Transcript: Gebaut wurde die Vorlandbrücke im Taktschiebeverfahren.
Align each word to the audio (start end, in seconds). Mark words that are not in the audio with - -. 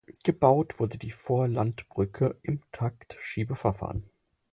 Gebaut 0.23 0.79
wurde 0.79 0.97
die 0.97 1.11
Vorlandbrücke 1.11 2.35
im 2.41 2.63
Taktschiebeverfahren. 2.71 4.09